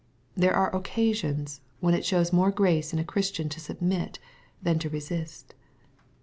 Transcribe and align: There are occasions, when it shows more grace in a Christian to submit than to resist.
There 0.35 0.55
are 0.55 0.75
occasions, 0.75 1.61
when 1.79 1.93
it 1.93 2.03
shows 2.03 2.33
more 2.33 2.49
grace 2.49 2.91
in 2.91 2.97
a 2.97 3.03
Christian 3.03 3.49
to 3.49 3.59
submit 3.59 4.17
than 4.59 4.79
to 4.79 4.89
resist. 4.89 5.53